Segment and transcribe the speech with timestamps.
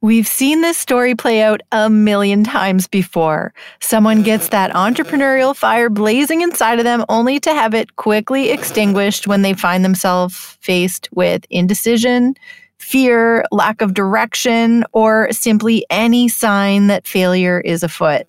[0.00, 3.52] We've seen this story play out a million times before.
[3.80, 9.26] Someone gets that entrepreneurial fire blazing inside of them only to have it quickly extinguished
[9.26, 12.36] when they find themselves faced with indecision,
[12.78, 18.28] fear, lack of direction, or simply any sign that failure is afoot.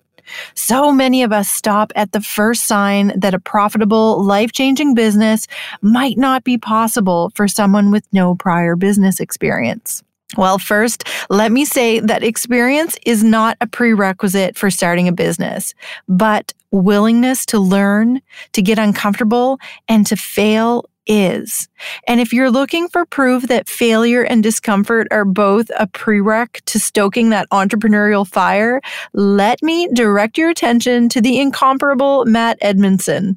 [0.54, 5.46] So many of us stop at the first sign that a profitable, life changing business
[5.82, 10.02] might not be possible for someone with no prior business experience.
[10.36, 15.74] Well, first, let me say that experience is not a prerequisite for starting a business,
[16.08, 18.20] but willingness to learn,
[18.52, 19.58] to get uncomfortable,
[19.88, 21.68] and to fail is.
[22.06, 26.78] And if you're looking for proof that failure and discomfort are both a prereq to
[26.78, 28.80] stoking that entrepreneurial fire,
[29.12, 33.36] let me direct your attention to the incomparable Matt Edmundson.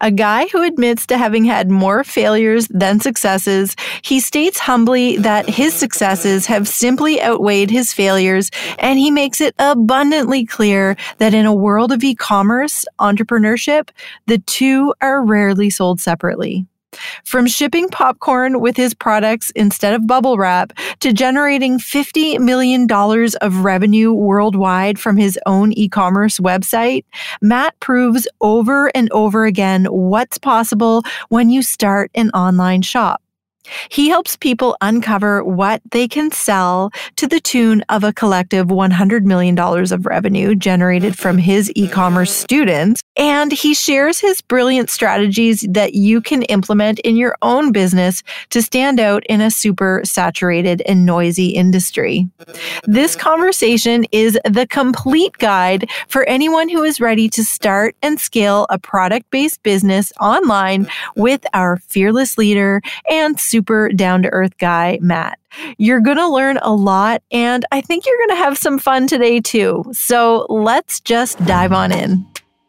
[0.00, 5.48] A guy who admits to having had more failures than successes, he states humbly that
[5.48, 11.46] his successes have simply outweighed his failures, and he makes it abundantly clear that in
[11.46, 13.88] a world of e commerce entrepreneurship,
[14.26, 16.66] the two are rarely sold separately.
[17.24, 22.86] From shipping popcorn with his products instead of bubble wrap to generating $50 million
[23.40, 27.04] of revenue worldwide from his own e commerce website,
[27.40, 33.20] Matt proves over and over again what's possible when you start an online shop.
[33.88, 39.22] He helps people uncover what they can sell to the tune of a collective $100
[39.24, 43.00] million of revenue generated from his e commerce students.
[43.16, 48.62] And he shares his brilliant strategies that you can implement in your own business to
[48.62, 52.28] stand out in a super saturated and noisy industry.
[52.84, 58.66] This conversation is the complete guide for anyone who is ready to start and scale
[58.70, 64.98] a product based business online with our fearless leader and super down to earth guy,
[65.00, 65.38] Matt.
[65.78, 69.06] You're going to learn a lot, and I think you're going to have some fun
[69.06, 69.84] today too.
[69.92, 72.26] So let's just dive on in.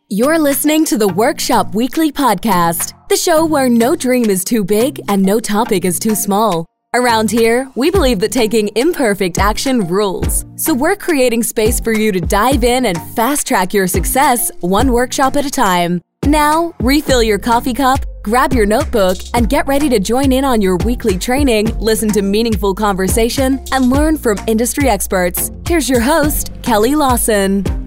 [0.07, 5.01] You're listening to the Workshop Weekly Podcast, the show where no dream is too big
[5.09, 6.67] and no topic is too small.
[6.93, 10.45] Around here, we believe that taking imperfect action rules.
[10.57, 14.91] So we're creating space for you to dive in and fast track your success one
[14.91, 16.03] workshop at a time.
[16.23, 20.61] Now, refill your coffee cup, grab your notebook, and get ready to join in on
[20.61, 25.49] your weekly training, listen to meaningful conversation, and learn from industry experts.
[25.65, 27.84] Here's your host, Kelly Lawson.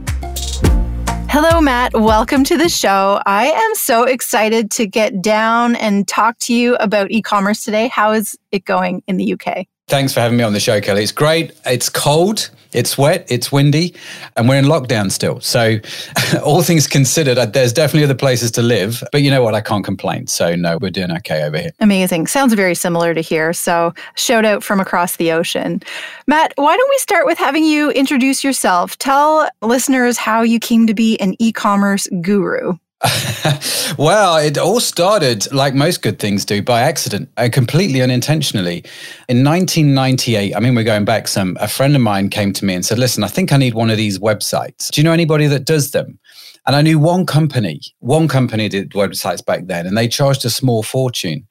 [1.31, 1.93] Hello, Matt.
[1.93, 3.21] Welcome to the show.
[3.27, 7.89] I am so excited to get down and talk to you about e commerce today.
[7.89, 9.67] How is it going in the UK?
[9.89, 11.03] Thanks for having me on the show, Kelly.
[11.03, 11.53] It's great.
[11.65, 13.95] It's cold, it's wet, it's windy,
[14.37, 15.41] and we're in lockdown still.
[15.41, 15.79] So,
[16.45, 19.03] all things considered, uh, there's definitely other places to live.
[19.13, 19.55] But you know what?
[19.55, 20.27] I can't complain.
[20.27, 21.71] So, no, we're doing okay over here.
[21.81, 22.27] Amazing.
[22.27, 23.55] Sounds very similar to here.
[23.55, 25.83] So, shout out from across the ocean.
[26.27, 28.99] Matt, why don't we start with having you introduce yourself?
[28.99, 32.75] Tell listeners how you came to be an e commerce guru.
[33.99, 38.85] well, it all started, like most good things do, by accident and completely unintentionally.
[39.29, 42.75] In 1998, I mean, we're going back some, a friend of mine came to me
[42.75, 44.91] and said, Listen, I think I need one of these websites.
[44.91, 46.19] Do you know anybody that does them?
[46.67, 50.51] And I knew one company, one company did websites back then, and they charged a
[50.51, 51.47] small fortune.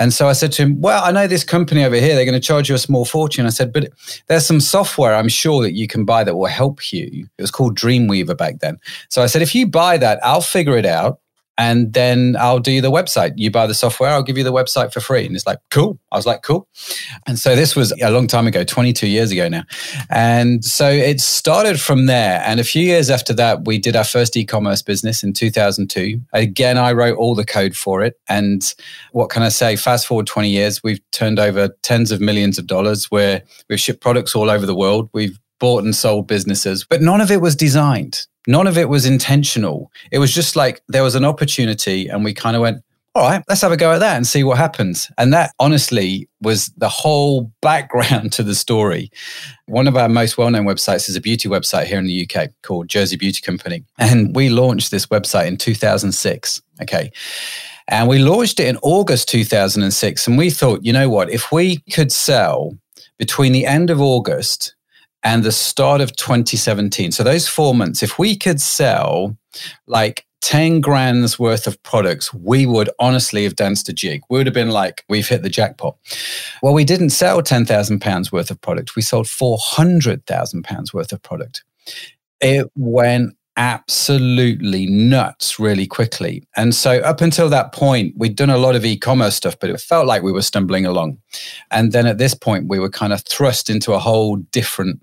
[0.00, 2.32] And so I said to him, Well, I know this company over here, they're going
[2.32, 3.46] to charge you a small fortune.
[3.46, 3.90] I said, But
[4.26, 7.28] there's some software I'm sure that you can buy that will help you.
[7.38, 8.78] It was called Dreamweaver back then.
[9.10, 11.19] So I said, If you buy that, I'll figure it out
[11.60, 13.34] and then I'll do the website.
[13.36, 15.26] You buy the software, I'll give you the website for free.
[15.26, 16.00] And it's like, cool.
[16.10, 16.66] I was like, cool.
[17.26, 19.64] And so this was a long time ago, 22 years ago now.
[20.08, 22.42] And so it started from there.
[22.46, 26.18] And a few years after that, we did our first e commerce business in 2002.
[26.32, 28.14] Again, I wrote all the code for it.
[28.26, 28.62] And
[29.12, 29.76] what can I say?
[29.76, 34.00] Fast forward 20 years, we've turned over tens of millions of dollars where we've shipped
[34.00, 35.10] products all over the world.
[35.12, 38.26] We've bought and sold businesses, but none of it was designed.
[38.48, 39.92] None of it was intentional.
[40.10, 42.82] It was just like there was an opportunity and we kind of went,
[43.14, 45.10] all right, let's have a go at that and see what happens.
[45.18, 49.10] And that honestly was the whole background to the story.
[49.66, 52.50] One of our most well known websites is a beauty website here in the UK
[52.62, 53.84] called Jersey Beauty Company.
[53.98, 56.62] And we launched this website in 2006.
[56.82, 57.10] Okay.
[57.88, 60.26] And we launched it in August 2006.
[60.28, 61.30] And we thought, you know what?
[61.30, 62.72] If we could sell
[63.18, 64.74] between the end of August
[65.22, 67.12] and the start of 2017.
[67.12, 69.36] So those four months, if we could sell
[69.86, 74.22] like 10 grand's worth of products, we would honestly have danced a jig.
[74.30, 75.96] We would have been like, we've hit the jackpot.
[76.62, 78.96] Well, we didn't sell 10,000 pounds worth of product.
[78.96, 81.62] We sold 400,000 pounds worth of product.
[82.40, 86.42] It went absolutely nuts really quickly.
[86.56, 89.68] And so, up until that point, we'd done a lot of e commerce stuff, but
[89.68, 91.18] it felt like we were stumbling along.
[91.70, 95.00] And then at this point, we were kind of thrust into a whole different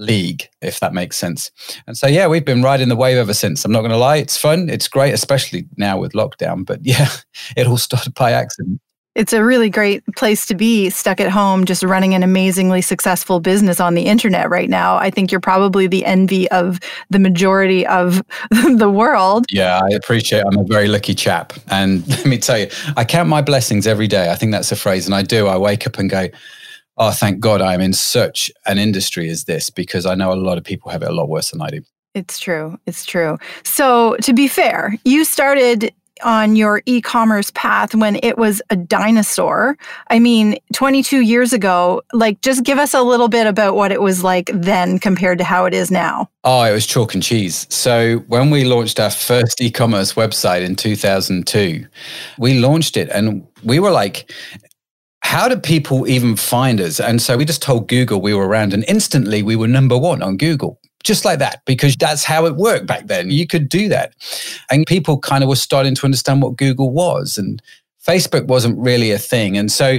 [0.00, 1.50] league, if that makes sense.
[1.86, 3.64] And so, yeah, we've been riding the wave ever since.
[3.64, 4.68] I'm not going to lie, it's fun.
[4.68, 6.64] It's great, especially now with lockdown.
[6.66, 7.10] But yeah,
[7.56, 8.80] it all started by accident.
[9.16, 13.40] It's a really great place to be stuck at home, just running an amazingly successful
[13.40, 14.96] business on the internet right now.
[14.96, 16.78] I think you're probably the envy of
[17.10, 19.46] the majority of the world.
[19.50, 20.46] Yeah, I appreciate it.
[20.46, 21.52] I'm a very lucky chap.
[21.68, 24.30] And let me tell you, I count my blessings every day.
[24.30, 25.06] I think that's a phrase.
[25.06, 25.48] And I do.
[25.48, 26.28] I wake up and go,
[27.00, 30.58] oh, thank God I'm in such an industry as this because I know a lot
[30.58, 31.82] of people have it a lot worse than I do.
[32.14, 32.78] It's true.
[32.86, 33.38] It's true.
[33.64, 35.92] So, to be fair, you started
[36.22, 39.78] on your e commerce path when it was a dinosaur.
[40.08, 44.02] I mean, 22 years ago, like just give us a little bit about what it
[44.02, 46.28] was like then compared to how it is now.
[46.44, 47.66] Oh, it was chalk and cheese.
[47.70, 51.86] So when we launched our first e commerce website in 2002,
[52.38, 54.30] we launched it and we were like,
[55.20, 56.98] how do people even find us?
[57.00, 60.22] And so we just told Google we were around, and instantly we were number one
[60.22, 63.30] on Google just like that because that's how it worked back then.
[63.30, 64.12] You could do that.
[64.70, 67.62] And people kind of were starting to understand what Google was and
[68.06, 69.58] Facebook wasn't really a thing.
[69.58, 69.98] And so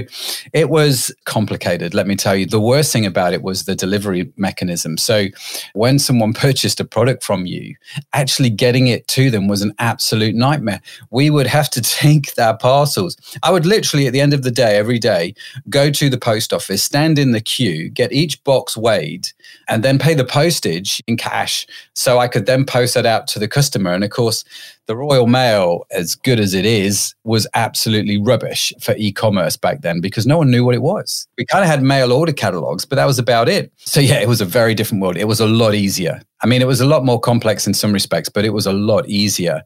[0.52, 2.46] it was complicated, let me tell you.
[2.46, 4.98] The worst thing about it was the delivery mechanism.
[4.98, 5.26] So
[5.74, 7.76] when someone purchased a product from you,
[8.12, 10.80] actually getting it to them was an absolute nightmare.
[11.10, 13.16] We would have to take their parcels.
[13.42, 15.34] I would literally, at the end of the day, every day,
[15.68, 19.28] go to the post office, stand in the queue, get each box weighed,
[19.68, 23.38] and then pay the postage in cash so I could then post that out to
[23.38, 23.92] the customer.
[23.92, 24.44] And of course,
[24.86, 29.82] the Royal Mail, as good as it is, was absolutely rubbish for e commerce back
[29.82, 31.26] then because no one knew what it was.
[31.38, 33.72] We kind of had mail order catalogs, but that was about it.
[33.76, 35.16] So, yeah, it was a very different world.
[35.16, 36.20] It was a lot easier.
[36.42, 38.72] I mean, it was a lot more complex in some respects, but it was a
[38.72, 39.62] lot easier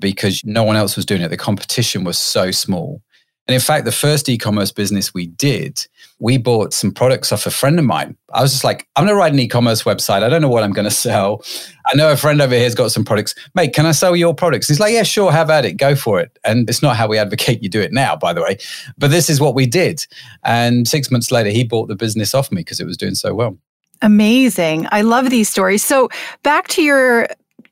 [0.00, 1.28] because no one else was doing it.
[1.28, 3.02] The competition was so small.
[3.48, 5.84] And in fact, the first e commerce business we did,
[6.20, 8.16] we bought some products off a friend of mine.
[8.32, 10.22] I was just like, I'm going to write an e commerce website.
[10.22, 11.42] I don't know what I'm going to sell.
[11.86, 13.34] I know a friend over here's got some products.
[13.54, 14.68] Mate, can I sell your products?
[14.68, 15.72] He's like, Yeah, sure, have at it.
[15.74, 16.38] Go for it.
[16.44, 18.58] And it's not how we advocate you do it now, by the way.
[18.96, 20.06] But this is what we did.
[20.44, 23.34] And six months later, he bought the business off me because it was doing so
[23.34, 23.58] well.
[24.02, 24.86] Amazing.
[24.92, 25.84] I love these stories.
[25.84, 26.08] So,
[26.42, 27.28] back to your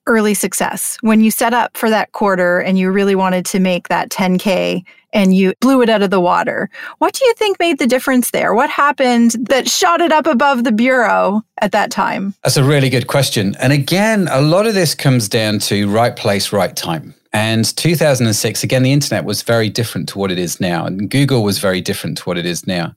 [0.08, 3.88] early success when you set up for that quarter and you really wanted to make
[3.88, 6.68] that 10K and you blew it out of the water.
[6.98, 8.54] What do you think made the difference there?
[8.54, 12.34] What happened that shot it up above the bureau at that time?
[12.42, 13.54] That's a really good question.
[13.60, 17.14] And again, a lot of this comes down to right place, right time.
[17.32, 20.86] And 2006, again, the internet was very different to what it is now.
[20.86, 22.94] And Google was very different to what it is now.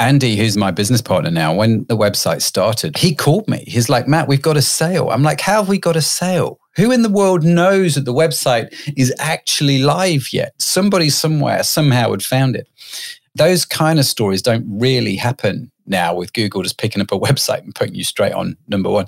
[0.00, 3.64] Andy, who's my business partner now, when the website started, he called me.
[3.66, 5.10] He's like, Matt, we've got a sale.
[5.10, 6.58] I'm like, how have we got a sale?
[6.76, 10.54] Who in the world knows that the website is actually live yet?
[10.58, 12.66] Somebody somewhere somehow had found it.
[13.34, 17.62] Those kind of stories don't really happen now with Google just picking up a website
[17.62, 19.06] and putting you straight on number one.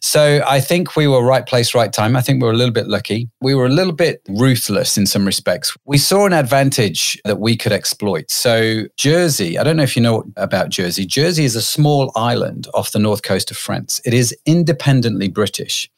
[0.00, 2.16] So I think we were right place, right time.
[2.16, 3.28] I think we were a little bit lucky.
[3.40, 5.76] We were a little bit ruthless in some respects.
[5.84, 8.30] We saw an advantage that we could exploit.
[8.30, 11.06] So Jersey, I don't know if you know about Jersey.
[11.06, 14.00] Jersey is a small island off the north coast of France.
[14.04, 15.90] It is independently British.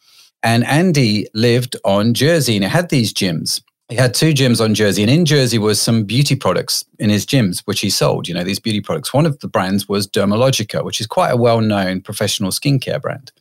[0.43, 3.61] And Andy lived on Jersey and it had these gyms.
[3.89, 7.25] He had two gyms on Jersey, and in Jersey was some beauty products in his
[7.25, 8.29] gyms, which he sold.
[8.29, 9.15] You know, these beauty products.
[9.15, 13.33] One of the brands was Dermalogica, which is quite a well known professional skincare brand.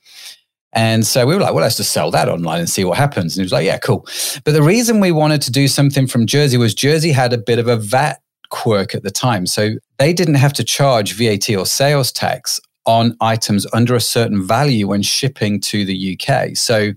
[0.73, 3.35] And so we were like, well, let's just sell that online and see what happens.
[3.35, 4.07] And he was like, yeah, cool.
[4.45, 7.57] But the reason we wanted to do something from Jersey was Jersey had a bit
[7.57, 9.45] of a VAT quirk at the time.
[9.47, 14.45] So they didn't have to charge VAT or sales tax on items under a certain
[14.45, 16.55] value when shipping to the UK.
[16.55, 16.93] So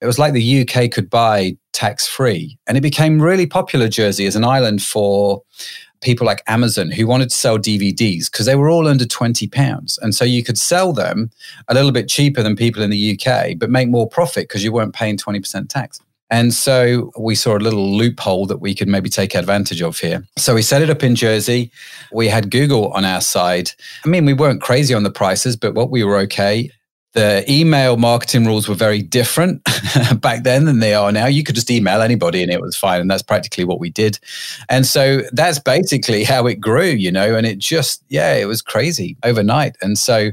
[0.00, 2.56] it was like the UK could buy tax free.
[2.66, 5.42] And it became really popular, Jersey, as an island for
[6.00, 9.98] people like Amazon who wanted to sell DVDs because they were all under 20 pounds.
[10.02, 11.30] And so you could sell them
[11.68, 14.72] a little bit cheaper than people in the UK, but make more profit because you
[14.72, 16.00] weren't paying 20% tax.
[16.30, 20.26] And so we saw a little loophole that we could maybe take advantage of here.
[20.36, 21.70] So we set it up in Jersey.
[22.12, 23.70] We had Google on our side.
[24.04, 26.70] I mean, we weren't crazy on the prices, but what we were okay
[27.14, 29.62] the email marketing rules were very different
[30.20, 31.26] back then than they are now.
[31.26, 33.00] You could just email anybody and it was fine.
[33.00, 34.18] And that's practically what we did.
[34.68, 38.60] And so that's basically how it grew, you know, and it just, yeah, it was
[38.60, 39.76] crazy overnight.
[39.80, 40.30] And so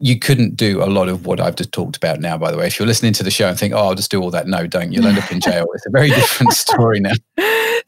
[0.00, 2.66] you couldn't do a lot of what I've just talked about now, by the way.
[2.66, 4.66] If you're listening to the show and think, oh, I'll just do all that, no,
[4.66, 4.92] don't.
[4.92, 5.66] You'll end up in jail.
[5.74, 7.14] It's a very different story now.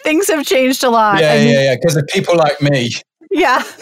[0.05, 1.21] Things have changed a lot.
[1.21, 1.75] Yeah, yeah, yeah.
[1.75, 2.93] Because of people like me
[3.31, 3.63] yeah.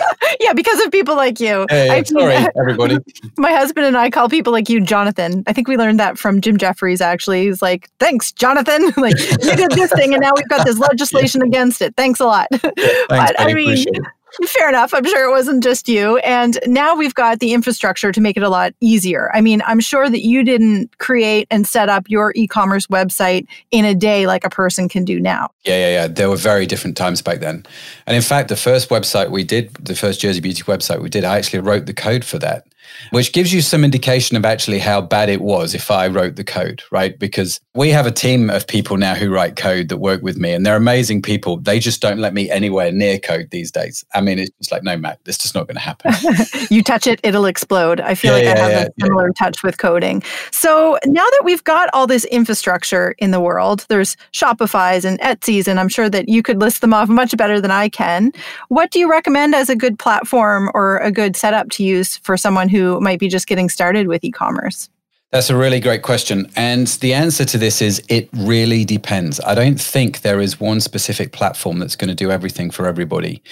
[0.40, 1.66] Yeah, because of people like you.
[1.70, 2.98] Hey, I- sorry, everybody.
[3.38, 5.42] My husband and I call people like you Jonathan.
[5.46, 7.46] I think we learned that from Jim Jefferies, actually.
[7.46, 8.92] He's like, thanks, Jonathan.
[8.96, 11.94] like, you did this thing, and now we've got this legislation against it.
[11.96, 12.48] Thanks a lot.
[12.50, 12.72] Thanks,
[13.08, 13.86] but I mean.
[14.47, 14.92] Fair enough.
[14.92, 16.18] I'm sure it wasn't just you.
[16.18, 19.30] And now we've got the infrastructure to make it a lot easier.
[19.35, 23.47] I mean, I'm sure that you didn't create and set up your e commerce website
[23.71, 25.50] in a day like a person can do now.
[25.64, 26.06] Yeah, yeah, yeah.
[26.09, 27.64] There were very different times back then.
[28.06, 31.25] And in fact, the first website we did, the first Jersey Beauty website we did,
[31.25, 32.66] I actually wrote the code for that,
[33.11, 36.45] which gives you some indication of actually how bad it was if I wrote the
[36.45, 37.19] code, right?
[37.19, 40.52] Because we have a team of people now who write code that work with me,
[40.52, 41.59] and they're amazing people.
[41.59, 44.05] They just don't let me anywhere near code these days.
[44.14, 46.12] I mean, it's just like, no, Matt, this is just not going to happen.
[46.71, 48.00] you touch it, it'll explode.
[48.00, 50.23] I feel Yeah, like I have yeah, a similar touch with coding.
[50.50, 55.69] So now that we've got all this infrastructure in the world, there's Shopify's and Etsy's,
[55.69, 58.33] and I'm sure that you could list them off much better than I can.
[58.69, 62.37] What do you recommend as a good platform or a good setup to use for
[62.37, 64.88] someone who might be just getting started with e commerce?
[65.33, 66.50] That's a really great question.
[66.54, 69.40] And the answer to this is it really depends.
[69.40, 73.42] I don't think there is one specific platform that's going to do everything for everybody.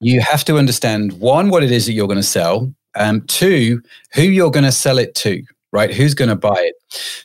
[0.00, 3.82] You have to understand one, what it is that you're going to sell, um, two,
[4.12, 5.92] who you're going to sell it to, right?
[5.92, 6.74] Who's going to buy it?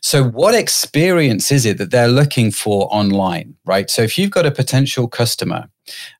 [0.01, 3.89] So, what experience is it that they're looking for online, right?
[3.89, 5.70] So, if you've got a potential customer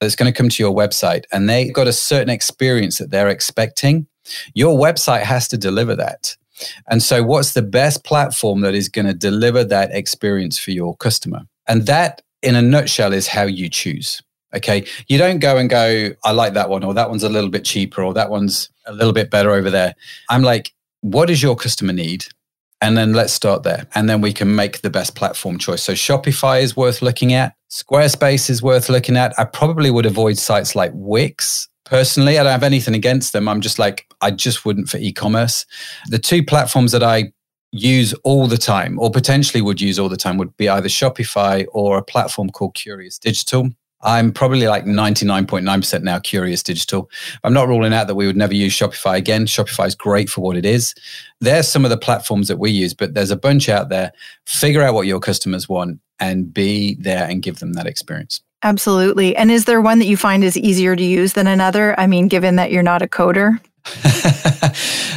[0.01, 3.29] that's going to come to your website and they've got a certain experience that they're
[3.29, 4.05] expecting,
[4.53, 6.36] your website has to deliver that.
[6.88, 10.95] And so, what's the best platform that is going to deliver that experience for your
[10.98, 11.43] customer?
[11.67, 14.21] And that, in a nutshell, is how you choose.
[14.55, 14.86] Okay.
[15.07, 17.63] You don't go and go, I like that one, or that one's a little bit
[17.63, 19.93] cheaper, or that one's a little bit better over there.
[20.29, 22.25] I'm like, what does your customer need?
[22.81, 23.86] And then let's start there.
[23.93, 25.83] And then we can make the best platform choice.
[25.83, 27.53] So Shopify is worth looking at.
[27.69, 29.38] Squarespace is worth looking at.
[29.38, 31.68] I probably would avoid sites like Wix.
[31.89, 33.48] Personally, I don't have anything against them.
[33.48, 35.65] I'm just like, I just wouldn't for e commerce.
[36.08, 37.34] The two platforms that I
[37.72, 41.65] use all the time or potentially would use all the time would be either Shopify
[41.72, 43.69] or a platform called Curious Digital.
[44.01, 47.10] I'm probably like 99.9% now Curious Digital.
[47.43, 49.48] I'm not ruling out that we would never use Shopify again.
[49.48, 50.93] Shopify is great for what it is.
[51.41, 54.12] There's some of the platforms that we use, but there's a bunch out there.
[54.46, 58.41] Figure out what your customers want and be there and give them that experience.
[58.61, 59.35] Absolutely.
[59.35, 61.97] And is there one that you find is easier to use than another?
[61.99, 63.59] I mean, given that you're not a coder?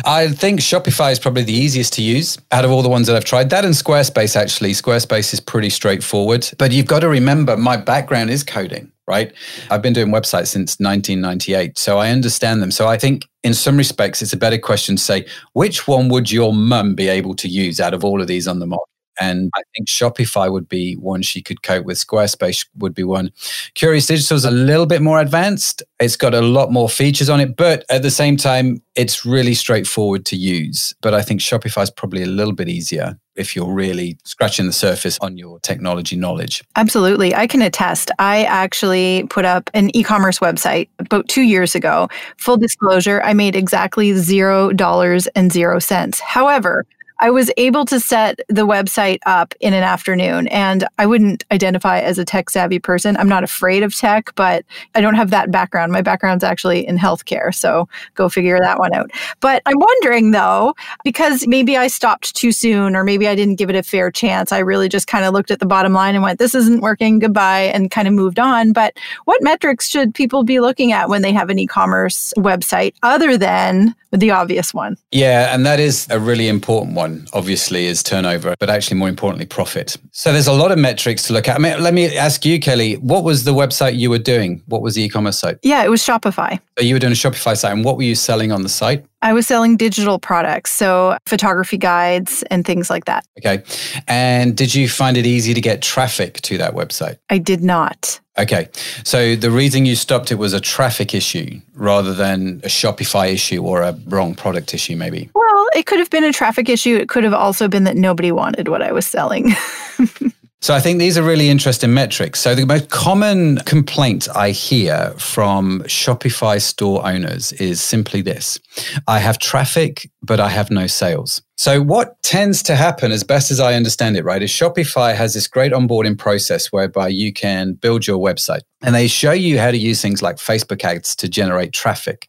[0.04, 3.16] I think Shopify is probably the easiest to use out of all the ones that
[3.16, 3.50] I've tried.
[3.50, 4.70] That and Squarespace, actually.
[4.70, 6.49] Squarespace is pretty straightforward.
[6.58, 9.32] But you've got to remember, my background is coding, right?
[9.70, 11.76] I've been doing websites since 1998.
[11.76, 12.70] So I understand them.
[12.70, 16.30] So I think in some respects, it's a better question to say, which one would
[16.30, 18.91] your mum be able to use out of all of these on the market?
[19.21, 21.99] And I think Shopify would be one she could cope with.
[21.99, 23.31] Squarespace would be one.
[23.75, 25.83] Curious Digital is a little bit more advanced.
[26.00, 29.54] It's got a lot more features on it, but at the same time, it's really
[29.54, 30.95] straightforward to use.
[31.00, 34.73] But I think Shopify is probably a little bit easier if you're really scratching the
[34.73, 36.62] surface on your technology knowledge.
[36.76, 37.35] Absolutely.
[37.35, 38.11] I can attest.
[38.19, 42.09] I actually put up an e commerce website about two years ago.
[42.38, 46.21] Full disclosure, I made exactly zero dollars and zero cents.
[46.21, 46.85] However,
[47.23, 52.00] I was able to set the website up in an afternoon, and I wouldn't identify
[52.00, 53.17] as a tech savvy person.
[53.17, 54.64] I'm not afraid of tech, but
[54.97, 55.93] I don't have that background.
[55.93, 59.12] My background's actually in healthcare, so go figure that one out.
[59.38, 60.75] But I'm wondering though,
[61.05, 64.50] because maybe I stopped too soon, or maybe I didn't give it a fair chance.
[64.50, 67.21] I really just kind of looked at the bottom line and went, this isn't working,
[67.21, 68.73] goodbye, and kind of moved on.
[68.73, 72.95] But what metrics should people be looking at when they have an e commerce website
[73.05, 74.97] other than the obvious one?
[75.11, 79.47] Yeah, and that is a really important one, obviously, is turnover, but actually more importantly,
[79.47, 79.97] profit.
[80.12, 81.57] So there's a lot of metrics to look at.
[81.57, 84.62] I mean, let me ask you, Kelly, what was the website you were doing?
[84.66, 85.59] What was the e-commerce site?
[85.62, 86.61] Yeah, it was Shopify.
[86.78, 89.04] So you were doing a Shopify site, and what were you selling on the site?
[89.23, 93.25] I was selling digital products, so photography guides and things like that.
[93.38, 93.62] Okay.
[94.09, 97.19] And did you find it easy to get traffic to that website?
[97.31, 98.21] I did not.
[98.38, 98.69] Okay.
[99.05, 103.62] So the reason you stopped it was a traffic issue rather than a Shopify issue
[103.62, 105.31] or a wrong product issue, maybe.
[105.35, 106.97] Well, it could have been a traffic issue.
[106.97, 109.55] It could have also been that nobody wanted what I was selling.
[110.62, 112.38] So I think these are really interesting metrics.
[112.38, 118.61] So the most common complaint I hear from Shopify store owners is simply this.
[119.09, 121.42] I have traffic, but I have no sales.
[121.62, 125.35] So, what tends to happen, as best as I understand it, right, is Shopify has
[125.35, 129.71] this great onboarding process whereby you can build your website and they show you how
[129.71, 132.28] to use things like Facebook ads to generate traffic.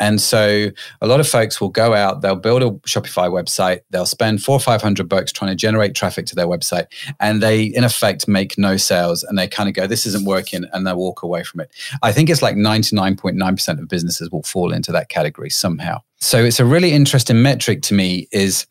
[0.00, 0.70] And so,
[1.00, 4.56] a lot of folks will go out, they'll build a Shopify website, they'll spend four
[4.56, 6.86] or 500 bucks trying to generate traffic to their website,
[7.20, 10.64] and they, in effect, make no sales and they kind of go, this isn't working,
[10.72, 11.70] and they walk away from it.
[12.02, 16.00] I think it's like 99.9% of businesses will fall into that category somehow.
[16.22, 18.64] So it's a really interesting metric to me is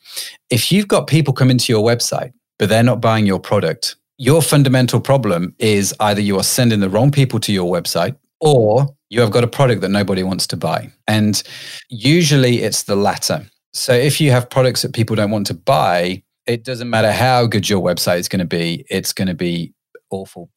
[0.49, 4.41] if you've got people coming to your website, but they're not buying your product, your
[4.41, 9.19] fundamental problem is either you are sending the wrong people to your website or you
[9.19, 10.89] have got a product that nobody wants to buy.
[11.09, 11.43] And
[11.89, 13.45] usually it's the latter.
[13.73, 17.47] So if you have products that people don't want to buy, it doesn't matter how
[17.47, 19.73] good your website is going to be, it's going to be
[20.09, 20.49] awful.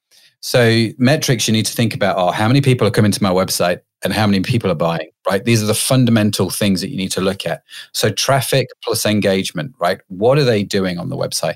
[0.45, 3.31] So metrics you need to think about are how many people are coming to my
[3.31, 5.43] website and how many people are buying, right?
[5.43, 7.63] These are the fundamental things that you need to look at.
[7.93, 10.03] So, traffic plus engagement, right?
[10.09, 11.55] What are they doing on the website?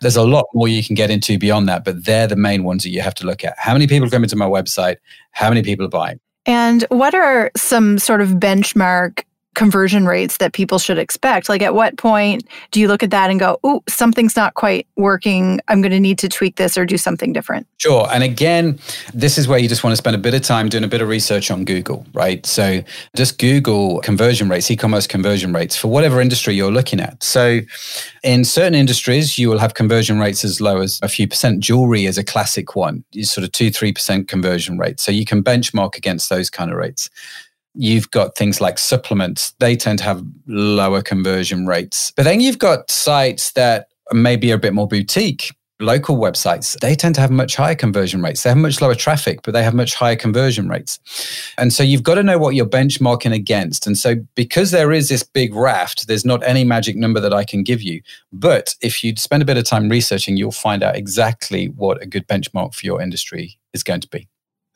[0.00, 2.82] There's a lot more you can get into beyond that, but they're the main ones
[2.84, 3.56] that you have to look at.
[3.58, 4.96] How many people are coming to my website?
[5.32, 6.18] How many people are buying?
[6.46, 11.48] And what are some sort of benchmark conversion rates that people should expect?
[11.48, 14.86] Like, at what point do you look at that and go, oh, something's not quite
[14.96, 15.60] working.
[15.68, 17.66] I'm going to need to tweak this or do something different?
[17.78, 18.08] Sure.
[18.12, 18.78] And again,
[19.12, 21.00] this is where you just want to spend a bit of time doing a bit
[21.00, 22.44] of research on Google, right?
[22.46, 22.82] So
[23.16, 27.22] just Google conversion rates, e commerce conversion rates for whatever industry you're looking at.
[27.22, 27.60] So
[28.22, 31.60] in certain industries, you will have conversion rates as low as a few percent.
[31.60, 35.00] Jewelry is a classic one, it's sort of two, 3% conversion rate.
[35.00, 37.10] So you can benchmark against those kind of rates.
[37.74, 42.12] You've got things like supplements, they tend to have lower conversion rates.
[42.16, 45.54] But then you've got sites that maybe are a bit more boutique.
[45.78, 48.42] Local websites, they tend to have much higher conversion rates.
[48.42, 50.98] They have much lower traffic, but they have much higher conversion rates.
[51.56, 53.86] And so you've got to know what you're benchmarking against.
[53.86, 57.44] And so, because there is this big raft, there's not any magic number that I
[57.44, 58.02] can give you.
[58.30, 62.06] But if you spend a bit of time researching, you'll find out exactly what a
[62.06, 64.28] good benchmark for your industry is going to be.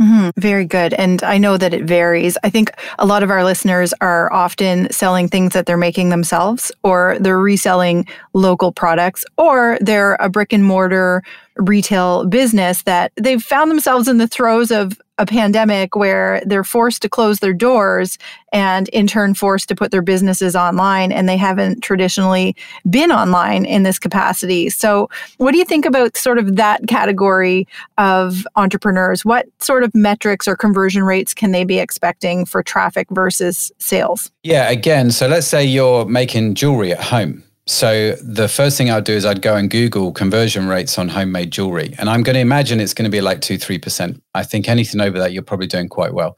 [0.05, 0.39] Mm-hmm.
[0.39, 0.93] Very good.
[0.95, 2.37] And I know that it varies.
[2.45, 6.71] I think a lot of our listeners are often selling things that they're making themselves,
[6.83, 11.23] or they're reselling local products, or they're a brick and mortar
[11.57, 17.01] retail business that they've found themselves in the throes of a pandemic where they're forced
[17.03, 18.19] to close their doors
[18.53, 22.57] and in turn forced to put their businesses online and they haven't traditionally
[22.91, 24.69] been online in this capacity.
[24.71, 29.25] So, what do you think about sort of that category of entrepreneurs?
[29.25, 34.33] What sort of metrics or conversion rates can they be expecting for traffic versus sales?
[34.43, 39.05] Yeah, again, so let's say you're making jewelry at home so the first thing I'd
[39.05, 41.95] do is I'd go and Google conversion rates on homemade jewelry.
[41.99, 44.21] And I'm going to imagine it's going to be like two, 3%.
[44.35, 46.37] I think anything over that, you're probably doing quite well.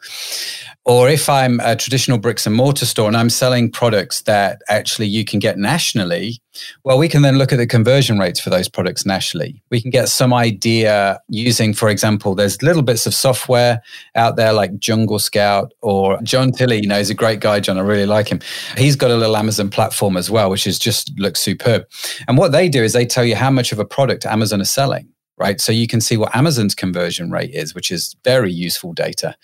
[0.84, 5.08] Or if I'm a traditional bricks and mortar store and I'm selling products that actually
[5.08, 6.40] you can get nationally,
[6.84, 9.60] well, we can then look at the conversion rates for those products nationally.
[9.70, 13.82] We can get some idea using, for example, there's little bits of software
[14.14, 17.78] out there like Jungle Scout or John Tilley, you know, he's a great guy, John.
[17.78, 18.40] I really like him.
[18.76, 21.84] He's got a little Amazon platform as well, which is just looks superb.
[22.28, 24.70] And what they do is they tell you how much of a product Amazon is
[24.70, 25.60] selling right?
[25.60, 29.36] So you can see what Amazon's conversion rate is, which is very useful data.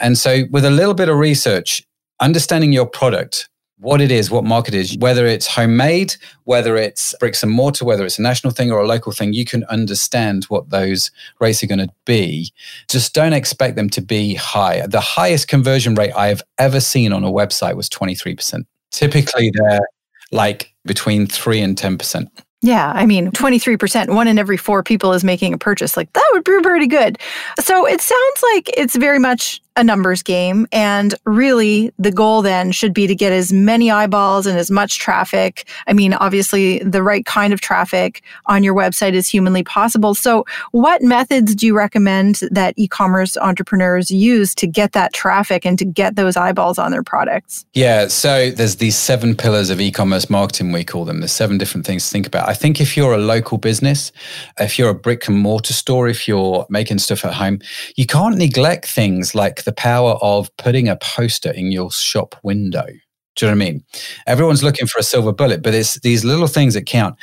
[0.00, 1.86] And so with a little bit of research,
[2.20, 7.42] understanding your product, what it is, what market is, whether it's homemade, whether it's bricks
[7.42, 10.70] and mortar, whether it's a national thing or a local thing, you can understand what
[10.70, 12.50] those rates are going to be.
[12.88, 14.86] Just don't expect them to be high.
[14.86, 18.64] The highest conversion rate I have ever seen on a website was 23%.
[18.92, 19.86] Typically, they're
[20.32, 22.28] like between 3 and 10%.
[22.66, 25.96] Yeah, I mean, 23%, one in every four people is making a purchase.
[25.96, 27.16] Like, that would be pretty good.
[27.60, 30.66] So it sounds like it's very much a numbers game.
[30.72, 34.98] And really, the goal then should be to get as many eyeballs and as much
[34.98, 35.68] traffic.
[35.86, 40.14] I mean, obviously, the right kind of traffic on your website is humanly possible.
[40.14, 45.66] So, what methods do you recommend that e commerce entrepreneurs use to get that traffic
[45.66, 47.66] and to get those eyeballs on their products?
[47.74, 48.08] Yeah.
[48.08, 51.20] So, there's these seven pillars of e commerce marketing, we call them.
[51.20, 52.48] There's seven different things to think about.
[52.48, 54.10] I think if you're a local business,
[54.58, 57.60] if you're a brick and mortar store, if you're making stuff at home,
[57.96, 62.86] you can't neglect things like the power of putting a poster in your shop window.
[63.36, 63.84] Do you know what I mean?
[64.26, 64.64] Everyone's mm.
[64.64, 67.16] looking for a silver bullet, but it's these little things that count.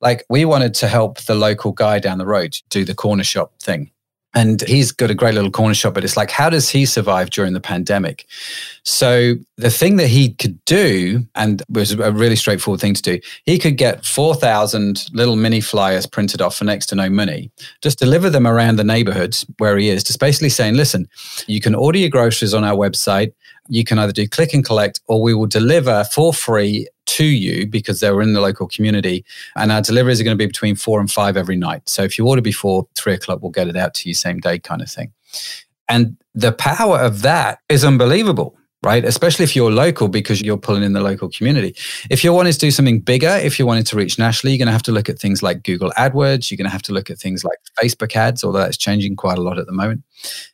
[0.00, 3.52] Like we wanted to help the local guy down the road do the corner shop
[3.60, 3.90] thing.
[4.34, 7.30] And he's got a great little corner shop, but it's like, how does he survive
[7.30, 8.26] during the pandemic?
[8.82, 13.20] So the thing that he could do, and was a really straightforward thing to do,
[13.46, 17.98] he could get 4,000 little mini flyers printed off for next to no money, just
[17.98, 21.08] deliver them around the neighborhoods where he is, just basically saying, listen,
[21.46, 23.32] you can order your groceries on our website.
[23.68, 27.66] You can either do click and collect or we will deliver for free to you
[27.66, 29.24] because they're in the local community.
[29.56, 31.88] And our deliveries are going to be between four and five every night.
[31.88, 34.58] So if you order before three o'clock, we'll get it out to you same day
[34.58, 35.12] kind of thing.
[35.88, 39.04] And the power of that is unbelievable right?
[39.04, 41.74] Especially if you're local because you're pulling in the local community.
[42.10, 44.68] If you're wanting to do something bigger, if you're wanting to reach nationally, you're going
[44.68, 46.50] to have to look at things like Google AdWords.
[46.50, 49.38] You're going to have to look at things like Facebook ads, although that's changing quite
[49.38, 50.04] a lot at the moment.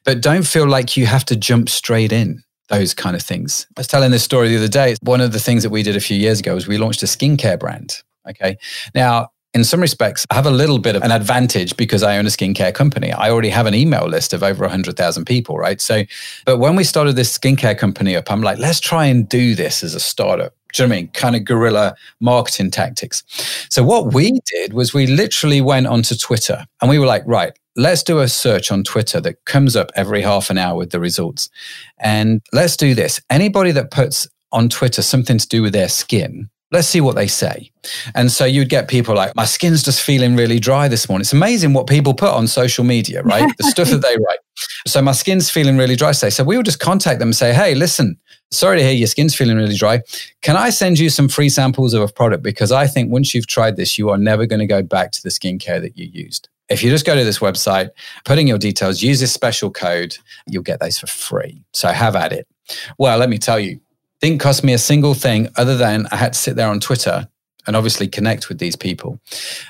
[0.05, 2.43] But don't feel like you have to jump straight in.
[2.69, 3.67] Those kind of things.
[3.77, 4.97] I was telling this story the other day.
[5.03, 7.07] One of the things that we did a few years ago was we launched a
[7.07, 8.03] skincare brand.
[8.29, 8.57] Okay.
[8.95, 12.27] Now, in some respects, I have a little bit of an advantage because I own
[12.27, 13.13] a skincare company.
[13.13, 15.81] I already have an email list of over 100,000 people, right?
[15.81, 16.03] So,
[16.45, 19.85] but when we started this skincare company up, I'm like, let's try and do this
[19.85, 20.55] as a startup.
[20.75, 21.09] Do you know what I mean?
[21.09, 23.23] Kind of guerrilla marketing tactics.
[23.71, 27.57] So, what we did was we literally went onto Twitter and we were like, right,
[27.77, 31.01] let's do a search on Twitter that comes up every half an hour with the
[31.01, 31.49] results.
[31.99, 33.21] And let's do this.
[33.31, 37.29] Anybody that puts on Twitter something to do with their skin, Let's see what they
[37.29, 37.71] say.
[38.17, 41.21] And so you'd get people like, my skin's just feeling really dry this morning.
[41.21, 43.49] It's amazing what people put on social media, right?
[43.59, 44.39] the stuff that they write.
[44.87, 46.31] So my skin's feeling really dry today.
[46.31, 48.19] So we would just contact them and say, hey, listen,
[48.51, 50.03] sorry to hear your skin's feeling really dry.
[50.43, 52.43] Can I send you some free samples of a product?
[52.43, 55.23] Because I think once you've tried this, you are never going to go back to
[55.23, 56.49] the skincare that you used.
[56.69, 57.91] If you just go to this website,
[58.25, 61.63] put in your details, use this special code, you'll get those for free.
[61.73, 62.47] So have at it.
[62.99, 63.81] Well, let me tell you,
[64.21, 67.29] didn't cost me a single thing other than I had to sit there on Twitter
[67.67, 69.21] and obviously connect with these people.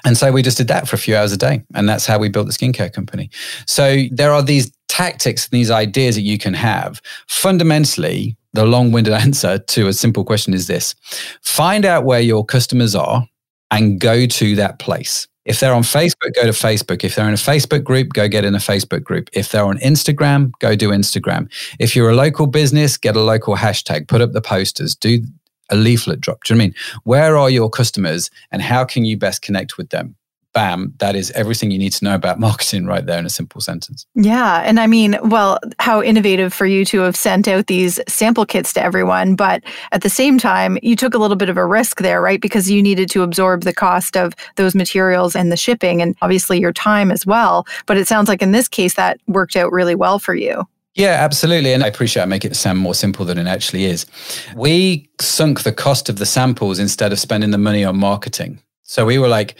[0.04, 1.64] And so we just did that for a few hours a day.
[1.74, 3.30] And that's how we built the skincare company.
[3.66, 7.02] So there are these tactics and these ideas that you can have.
[7.26, 10.94] Fundamentally, the long winded answer to a simple question is this
[11.42, 13.26] find out where your customers are
[13.70, 15.26] and go to that place.
[15.44, 17.04] If they're on Facebook, go to Facebook.
[17.04, 19.28] If they're in a Facebook group, go get in a Facebook group.
[19.34, 21.50] If they're on Instagram, go do Instagram.
[21.78, 25.22] If you're a local business, get a local hashtag, put up the posters, do
[25.70, 26.44] a leaflet drop.
[26.44, 26.74] Do you know what I mean?
[27.02, 30.16] Where are your customers and how can you best connect with them?
[30.54, 33.60] Bam, that is everything you need to know about marketing right there in a simple
[33.60, 34.06] sentence.
[34.14, 34.62] Yeah.
[34.64, 38.72] And I mean, well, how innovative for you to have sent out these sample kits
[38.74, 39.34] to everyone.
[39.34, 39.62] But
[39.92, 42.40] at the same time, you took a little bit of a risk there, right?
[42.40, 46.58] Because you needed to absorb the cost of those materials and the shipping and obviously
[46.58, 47.66] your time as well.
[47.86, 50.66] But it sounds like in this case, that worked out really well for you.
[50.94, 51.72] Yeah, absolutely.
[51.72, 54.06] And I appreciate I make it sound more simple than it actually is.
[54.54, 58.60] We sunk the cost of the samples instead of spending the money on marketing.
[58.84, 59.56] So we were like,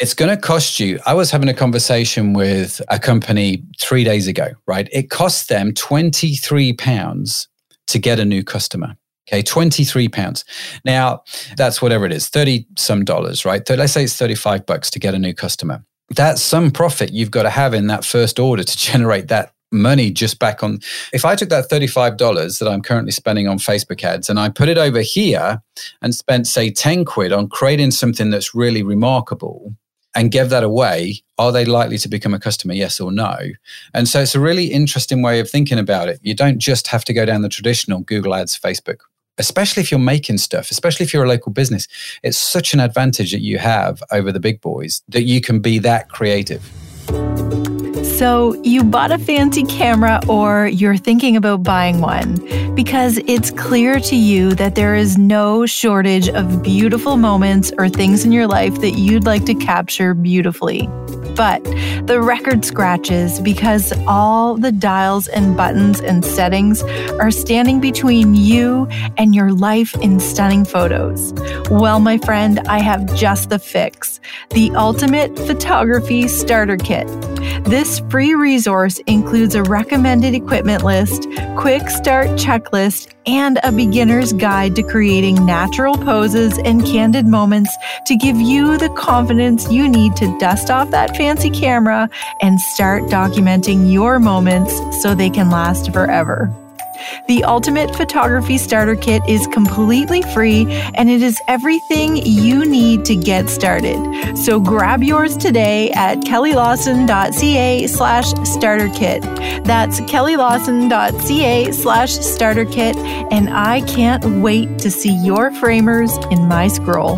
[0.00, 0.98] it's going to cost you.
[1.06, 4.88] I was having a conversation with a company three days ago, right?
[4.92, 7.48] It costs them 23 pounds
[7.88, 8.96] to get a new customer.
[9.28, 10.44] Okay, 23 pounds.
[10.84, 11.22] Now,
[11.56, 13.62] that's whatever it is, 30 some dollars, right?
[13.70, 15.84] let's say it's 35 bucks to get a new customer.
[16.10, 20.10] That's some profit you've got to have in that first order to generate that money
[20.10, 20.80] just back on.
[21.12, 24.68] If I took that $35 that I'm currently spending on Facebook ads and I put
[24.68, 25.62] it over here
[26.02, 29.74] and spent, say, 10 quid on creating something that's really remarkable,
[30.14, 32.74] and give that away, are they likely to become a customer?
[32.74, 33.36] Yes or no?
[33.94, 36.20] And so it's a really interesting way of thinking about it.
[36.22, 38.98] You don't just have to go down the traditional Google Ads, Facebook,
[39.38, 41.88] especially if you're making stuff, especially if you're a local business.
[42.22, 45.78] It's such an advantage that you have over the big boys that you can be
[45.78, 46.70] that creative.
[48.22, 52.36] So, you bought a fancy camera or you're thinking about buying one
[52.76, 58.24] because it's clear to you that there is no shortage of beautiful moments or things
[58.24, 60.86] in your life that you'd like to capture beautifully.
[61.34, 61.64] But
[62.06, 66.84] the record scratches because all the dials and buttons and settings
[67.18, 71.32] are standing between you and your life in stunning photos.
[71.72, 77.08] Well, my friend, I have just the fix the Ultimate Photography Starter Kit.
[77.64, 81.26] This free resource includes a recommended equipment list,
[81.56, 87.74] quick start checklist, and a beginner's guide to creating natural poses and candid moments
[88.06, 92.08] to give you the confidence you need to dust off that fancy camera
[92.40, 96.54] and start documenting your moments so they can last forever.
[97.28, 103.16] The Ultimate Photography Starter Kit is completely free and it is everything you need to
[103.16, 104.36] get started.
[104.36, 109.22] So grab yours today at kellylawson.ca slash starter kit.
[109.64, 116.68] That's kellylawson.ca slash starter kit and I can't wait to see your framers in my
[116.68, 117.16] scroll.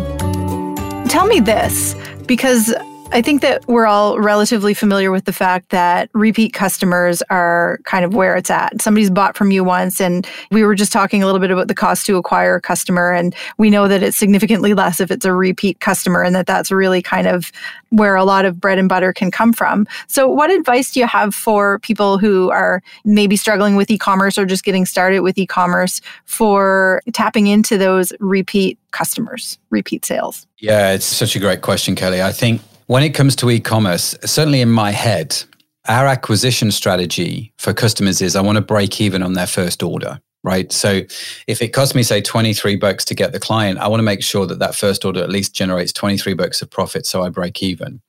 [1.07, 1.95] Tell me this,
[2.25, 2.73] because
[3.11, 8.03] I think that we're all relatively familiar with the fact that repeat customers are kind
[8.03, 8.81] of where it's at.
[8.81, 11.75] Somebody's bought from you once, and we were just talking a little bit about the
[11.75, 15.33] cost to acquire a customer, and we know that it's significantly less if it's a
[15.33, 17.51] repeat customer, and that that's really kind of
[17.89, 19.87] where a lot of bread and butter can come from.
[20.07, 24.37] So, what advice do you have for people who are maybe struggling with e commerce
[24.37, 30.47] or just getting started with e commerce for tapping into those repeat customers, repeat sales?
[30.57, 32.21] Yeah, it's such a great question, Kelly.
[32.21, 35.43] I think when it comes to e commerce, certainly in my head,
[35.87, 40.19] our acquisition strategy for customers is I want to break even on their first order,
[40.43, 40.71] right?
[40.71, 41.01] So
[41.47, 44.23] if it costs me, say, 23 bucks to get the client, I want to make
[44.23, 47.61] sure that that first order at least generates 23 bucks of profit so I break
[47.61, 48.01] even.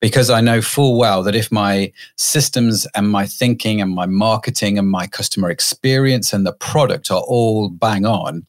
[0.00, 4.78] Because I know full well that if my systems and my thinking and my marketing
[4.78, 8.46] and my customer experience and the product are all bang on,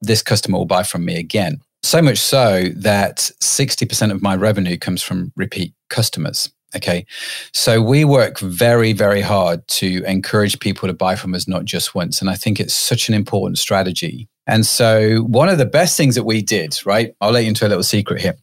[0.00, 1.60] this customer will buy from me again.
[1.82, 6.50] So much so that 60% of my revenue comes from repeat customers.
[6.76, 7.04] Okay.
[7.52, 11.94] So we work very, very hard to encourage people to buy from us not just
[11.94, 12.20] once.
[12.20, 14.28] And I think it's such an important strategy.
[14.46, 17.14] And so one of the best things that we did, right?
[17.20, 18.36] I'll let you into a little secret here.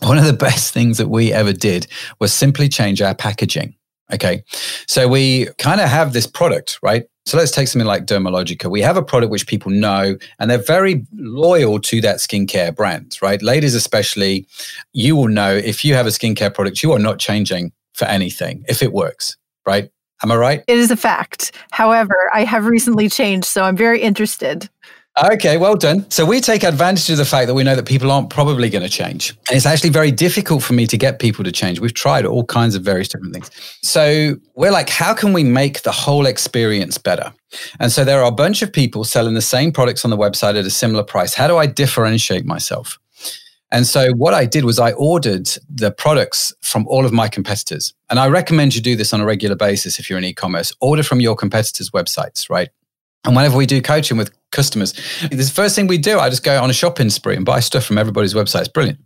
[0.00, 1.86] One of the best things that we ever did
[2.20, 3.74] was simply change our packaging.
[4.12, 4.42] Okay.
[4.86, 7.04] So we kind of have this product, right?
[7.26, 8.70] So let's take something like Dermalogica.
[8.70, 13.18] We have a product which people know and they're very loyal to that skincare brand,
[13.20, 13.42] right?
[13.42, 14.46] Ladies, especially,
[14.94, 18.64] you will know if you have a skincare product, you are not changing for anything
[18.66, 19.90] if it works, right?
[20.22, 20.64] Am I right?
[20.66, 21.52] It is a fact.
[21.70, 24.68] However, I have recently changed, so I'm very interested.
[25.20, 26.08] Okay, well done.
[26.10, 28.84] So we take advantage of the fact that we know that people aren't probably going
[28.84, 29.30] to change.
[29.48, 31.80] And it's actually very difficult for me to get people to change.
[31.80, 33.50] We've tried all kinds of various different things.
[33.82, 37.32] So we're like, how can we make the whole experience better?
[37.80, 40.56] And so there are a bunch of people selling the same products on the website
[40.56, 41.34] at a similar price.
[41.34, 42.96] How do I differentiate myself?
[43.72, 47.92] And so what I did was I ordered the products from all of my competitors.
[48.08, 50.72] And I recommend you do this on a regular basis if you're in e-commerce.
[50.80, 52.68] Order from your competitors' websites, right?
[53.24, 54.92] And whenever we do coaching with customers,
[55.30, 57.84] the first thing we do, I just go on a shopping spree and buy stuff
[57.84, 58.60] from everybody's website.
[58.60, 58.98] It's brilliant.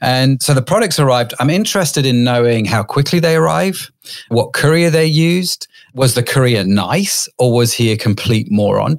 [0.00, 1.34] And so the products arrived.
[1.40, 3.90] I'm interested in knowing how quickly they arrive,
[4.28, 5.68] what courier they used.
[5.94, 8.98] Was the courier nice or was he a complete moron?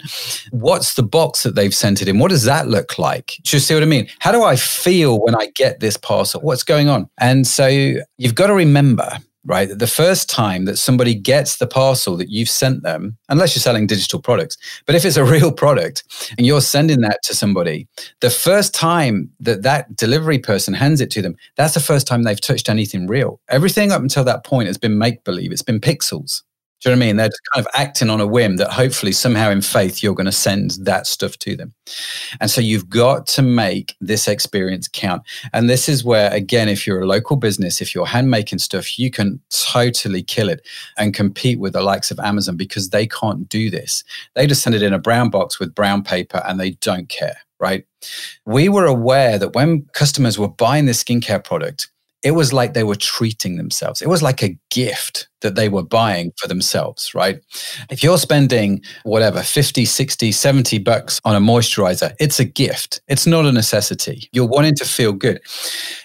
[0.51, 2.19] What's the box that they've sent it in?
[2.19, 3.33] What does that look like?
[3.43, 4.07] Do you see what I mean?
[4.19, 6.39] How do I feel when I get this parcel?
[6.39, 7.09] What's going on?
[7.19, 9.09] And so you've got to remember
[9.45, 9.69] right?
[9.77, 13.87] The first time that somebody gets the parcel that you've sent them, unless you're selling
[13.87, 16.03] digital products, but if it's a real product
[16.37, 17.87] and you're sending that to somebody,
[18.21, 22.23] the first time that that delivery person hands it to them, that's the first time
[22.23, 23.39] they've touched anything real.
[23.49, 26.41] Everything up until that point has been make believe, it's been pixels.
[26.85, 27.17] You know what I mean?
[27.17, 30.25] They're just kind of acting on a whim that hopefully somehow in faith you're going
[30.27, 31.73] to send that stuff to them.
[32.39, 35.23] And so you've got to make this experience count.
[35.51, 39.09] And this is where, again, if you're a local business, if you're handmaking stuff, you
[39.09, 40.61] can totally kill it
[40.95, 44.03] and compete with the likes of Amazon because they can't do this.
[44.35, 47.37] They just send it in a brown box with brown paper and they don't care,
[47.59, 47.83] right?
[48.45, 51.89] We were aware that when customers were buying this skincare product,
[52.21, 54.01] it was like they were treating themselves.
[54.01, 57.39] It was like a gift that they were buying for themselves, right?
[57.89, 63.01] If you're spending whatever, 50, 60, 70 bucks on a moisturizer, it's a gift.
[63.07, 64.27] It's not a necessity.
[64.31, 65.39] You're wanting to feel good.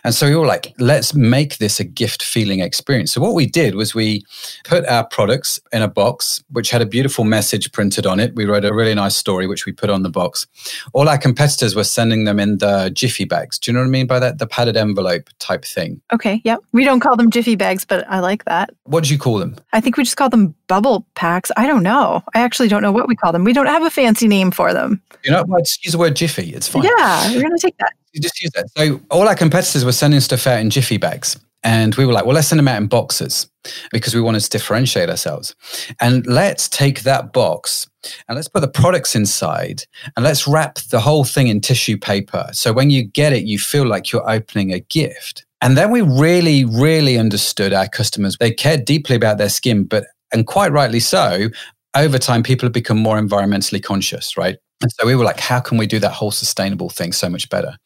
[0.04, 3.12] And so were like, let's make this a gift feeling experience.
[3.12, 4.24] So what we did was we
[4.64, 8.34] put our products in a box, which had a beautiful message printed on it.
[8.34, 10.46] We wrote a really nice story, which we put on the box.
[10.92, 13.58] All our competitors were sending them in the Jiffy bags.
[13.58, 14.38] Do you know what I mean by that?
[14.38, 16.00] The padded envelope type thing.
[16.12, 16.40] Okay.
[16.44, 16.60] Yep.
[16.72, 18.70] We don't call them Jiffy bags, but I like that.
[18.84, 19.56] What do you call call them?
[19.72, 21.50] I think we just call them bubble packs.
[21.56, 22.22] I don't know.
[22.34, 23.44] I actually don't know what we call them.
[23.44, 25.00] We don't have a fancy name for them.
[25.24, 26.52] You know, well, just use the word jiffy.
[26.54, 26.82] It's fine.
[26.82, 27.92] Yeah, we're going to take that.
[28.12, 28.68] You just use that.
[28.76, 31.38] So all our competitors were sending stuff out in jiffy bags.
[31.62, 33.46] And we were like, well, let's send them out in boxes
[33.92, 35.54] because we wanted to differentiate ourselves.
[36.00, 37.86] And let's take that box
[38.28, 39.82] and let's put the products inside
[40.16, 42.48] and let's wrap the whole thing in tissue paper.
[42.52, 45.44] So when you get it, you feel like you're opening a gift.
[45.62, 48.36] And then we really, really understood our customers.
[48.38, 51.48] They cared deeply about their skin, but, and quite rightly so,
[51.94, 54.56] over time, people have become more environmentally conscious, right?
[54.82, 57.50] And so we were like, how can we do that whole sustainable thing so much
[57.50, 57.76] better?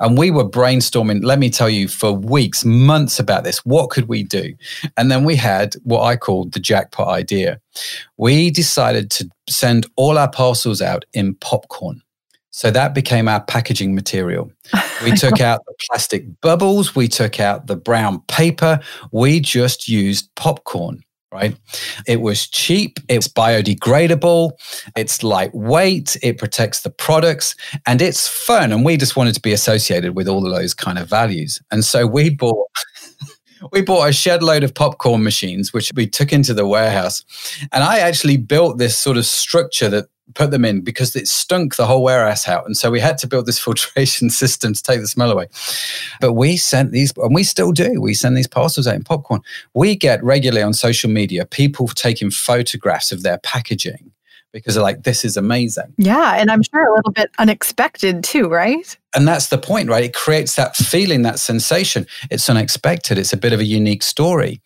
[0.00, 3.58] And we were brainstorming, let me tell you, for weeks, months about this.
[3.64, 4.54] What could we do?
[4.96, 7.60] And then we had what I called the jackpot idea.
[8.16, 12.02] We decided to send all our parcels out in popcorn.
[12.50, 14.50] So that became our packaging material.
[15.02, 18.80] We took out the plastic bubbles, we took out the brown paper,
[19.12, 21.00] we just used popcorn,
[21.32, 21.56] right?
[22.06, 24.50] It was cheap, it's biodegradable,
[24.96, 27.54] it's lightweight, it protects the products,
[27.86, 28.72] and it's fun.
[28.72, 31.58] And we just wanted to be associated with all of those kind of values.
[31.70, 32.68] And so we bought
[33.72, 37.24] we bought a shed load of popcorn machines, which we took into the warehouse.
[37.72, 41.76] And I actually built this sort of structure that put them in because it stunk
[41.76, 42.64] the whole warehouse out.
[42.64, 45.46] And so we had to build this filtration system to take the smell away.
[46.20, 49.40] But we sent these, and we still do, we send these parcels out in popcorn.
[49.74, 54.09] We get regularly on social media people taking photographs of their packaging
[54.52, 55.94] because they're like, this is amazing.
[55.96, 56.34] Yeah.
[56.36, 58.96] And I'm sure a little bit unexpected too, right?
[59.14, 60.04] And that's the point, right?
[60.04, 62.06] It creates that feeling, that sensation.
[62.30, 63.18] It's unexpected.
[63.18, 64.60] It's a bit of a unique story.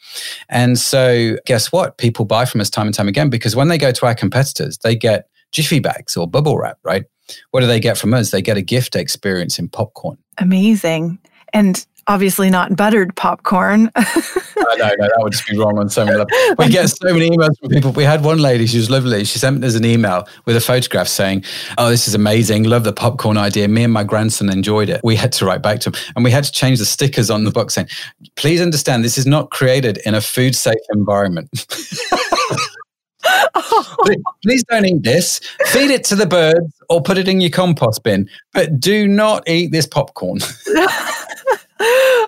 [0.49, 1.99] And so, guess what?
[1.99, 4.79] People buy from us time and time again because when they go to our competitors,
[4.79, 7.05] they get jiffy bags or bubble wrap, right?
[7.53, 8.31] What do they get from us?
[8.31, 10.19] They get a gift experience in popcorn.
[10.39, 11.19] Amazing.
[11.53, 13.85] And obviously not buttered popcorn.
[13.97, 16.33] no, no, that would just be wrong on so many levels.
[16.59, 17.93] We get so many emails from people.
[17.93, 19.25] We had one lady, she was lovely.
[19.25, 21.45] She sent us an email with a photograph saying,
[21.79, 22.65] Oh, this is amazing.
[22.65, 23.69] Love the popcorn idea.
[23.69, 25.01] Me and my grandson enjoyed it.
[25.05, 27.45] We had to write back to him and we had to change the stickers on
[27.45, 27.89] the box saying,
[28.37, 31.49] Please understand, this is not created in a food safe environment.
[34.43, 35.41] Please don't eat this.
[35.67, 39.49] Feed it to the birds or put it in your compost bin, but do not
[39.49, 40.39] eat this popcorn.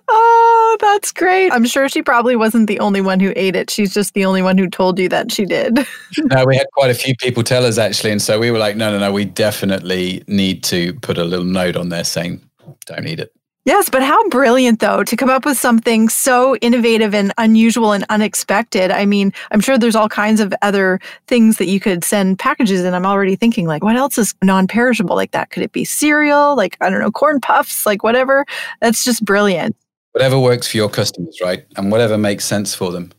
[0.09, 1.53] oh, that's great.
[1.53, 3.71] I'm sure she probably wasn't the only one who ate it.
[3.71, 5.75] She's just the only one who told you that she did.
[6.19, 8.13] no, we had quite a few people tell us actually.
[8.13, 11.45] And so we were like, no, no, no, we definitely need to put a little
[11.45, 12.41] note on there saying,
[12.87, 13.36] don't eat it.
[13.67, 18.07] Yes, but how brilliant, though, to come up with something so innovative and unusual and
[18.11, 18.93] unexpected.
[18.93, 22.85] I mean, I'm sure there's all kinds of other things that you could send packages
[22.85, 22.95] in.
[22.95, 25.51] I'm already thinking, like, what else is non perishable like that?
[25.51, 26.55] Could it be cereal?
[26.55, 28.47] Like, I don't know, corn puffs, like whatever?
[28.81, 29.75] That's just brilliant.
[30.13, 31.67] Whatever works for your customers, right?
[31.77, 33.11] And whatever makes sense for them.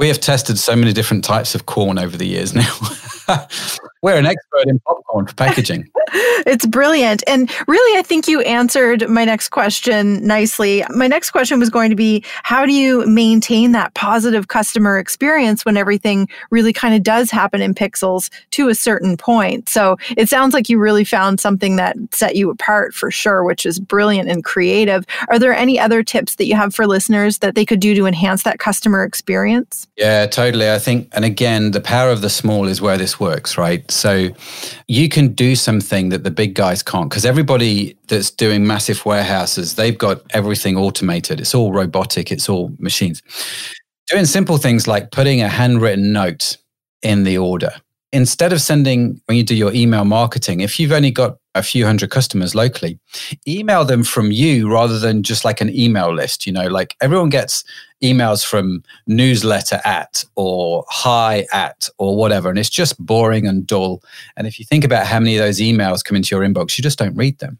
[0.00, 2.74] We have tested so many different types of corn over the years now.
[4.02, 5.90] We're an expert in popcorn for packaging.
[6.46, 7.22] it's brilliant.
[7.26, 10.82] And really, I think you answered my next question nicely.
[10.88, 15.66] My next question was going to be how do you maintain that positive customer experience
[15.66, 19.68] when everything really kind of does happen in pixels to a certain point?
[19.68, 23.66] So it sounds like you really found something that set you apart for sure, which
[23.66, 25.04] is brilliant and creative.
[25.28, 28.06] Are there any other tips that you have for listeners that they could do to
[28.06, 29.86] enhance that customer experience?
[29.96, 30.70] Yeah, totally.
[30.70, 33.88] I think, and again, the power of the small is where this works, right?
[33.90, 34.28] So
[34.88, 39.74] you can do something that the big guys can't because everybody that's doing massive warehouses,
[39.74, 41.40] they've got everything automated.
[41.40, 43.22] It's all robotic, it's all machines.
[44.08, 46.56] Doing simple things like putting a handwritten note
[47.02, 47.72] in the order.
[48.12, 51.84] Instead of sending, when you do your email marketing, if you've only got a few
[51.84, 52.98] hundred customers locally,
[53.46, 56.46] email them from you rather than just like an email list.
[56.46, 57.64] You know, like everyone gets
[58.02, 62.48] emails from newsletter at or hi at or whatever.
[62.48, 64.02] And it's just boring and dull.
[64.36, 66.82] And if you think about how many of those emails come into your inbox, you
[66.82, 67.58] just don't read them.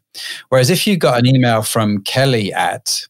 [0.48, 3.06] Whereas if you got an email from Kelly at,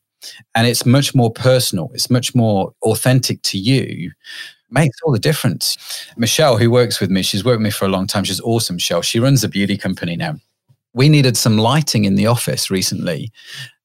[0.55, 4.13] and it's much more personal, it's much more authentic to you,
[4.71, 6.07] makes all the difference.
[6.17, 8.25] Michelle, who works with me, she's worked with me for a long time.
[8.25, 9.03] She's awesome, Michelle.
[9.03, 10.37] She runs a beauty company now.
[10.93, 13.33] We needed some lighting in the office recently.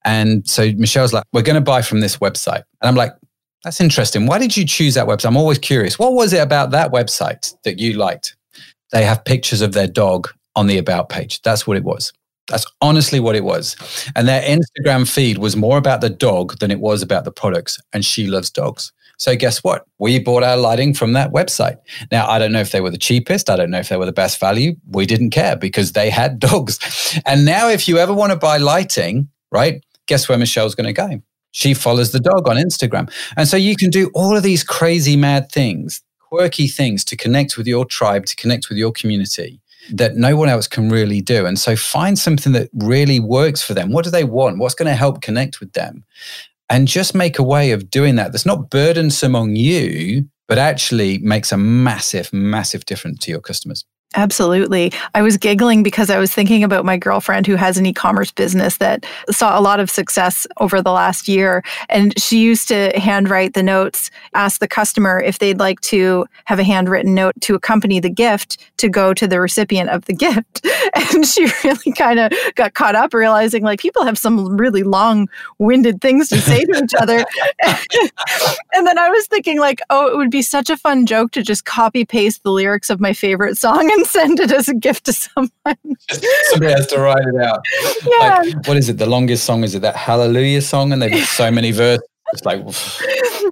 [0.03, 2.63] And so Michelle's like, we're going to buy from this website.
[2.81, 3.13] And I'm like,
[3.63, 4.27] that's interesting.
[4.27, 5.25] Why did you choose that website?
[5.25, 5.97] I'm always curious.
[5.97, 8.35] What was it about that website that you liked?
[8.91, 11.41] They have pictures of their dog on the about page.
[11.41, 12.13] That's what it was.
[12.47, 13.75] That's honestly what it was.
[14.15, 17.79] And their Instagram feed was more about the dog than it was about the products.
[17.91, 18.91] And she loves dogs.
[19.17, 19.85] So guess what?
[19.99, 21.77] We bought our lighting from that website.
[22.11, 23.49] Now, I don't know if they were the cheapest.
[23.49, 24.75] I don't know if they were the best value.
[24.89, 27.19] We didn't care because they had dogs.
[27.25, 30.93] And now, if you ever want to buy lighting, right, guess where Michelle's going to
[30.93, 31.21] go?
[31.51, 33.09] She follows the dog on Instagram.
[33.37, 37.57] And so you can do all of these crazy, mad things, quirky things to connect
[37.57, 41.45] with your tribe, to connect with your community that no one else can really do.
[41.45, 43.91] And so find something that really works for them.
[43.91, 44.57] What do they want?
[44.57, 46.03] What's going to help connect with them?
[46.69, 51.19] And just make a way of doing that that's not burdensome on you, but actually
[51.19, 53.85] makes a massive, massive difference to your customers.
[54.15, 54.93] Absolutely.
[55.13, 58.31] I was giggling because I was thinking about my girlfriend who has an e commerce
[58.31, 61.63] business that saw a lot of success over the last year.
[61.89, 66.59] And she used to handwrite the notes, ask the customer if they'd like to have
[66.59, 70.65] a handwritten note to accompany the gift to go to the recipient of the gift.
[71.13, 75.27] And she really kind of got caught up realizing like people have some really long
[75.59, 77.25] winded things to say to each other.
[78.73, 81.41] and then I was thinking, like, oh, it would be such a fun joke to
[81.41, 85.05] just copy paste the lyrics of my favorite song and send it as a gift
[85.05, 85.51] to someone.
[86.49, 87.61] Somebody has to write it out.
[88.05, 88.41] Yeah.
[88.43, 88.97] Like, what is it?
[88.97, 90.91] The longest song is it that Hallelujah song?
[90.91, 92.07] And they've got so many verses.
[92.33, 92.65] It's like,